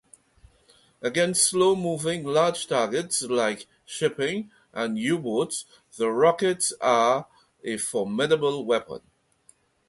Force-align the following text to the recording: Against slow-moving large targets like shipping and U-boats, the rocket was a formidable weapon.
Against 1.03 1.47
slow-moving 1.51 2.23
large 2.23 2.65
targets 2.65 3.21
like 3.21 3.67
shipping 3.85 4.49
and 4.73 4.97
U-boats, 4.97 5.65
the 5.95 6.09
rocket 6.09 6.65
was 6.81 7.25
a 7.63 7.77
formidable 7.77 8.65
weapon. 8.65 9.01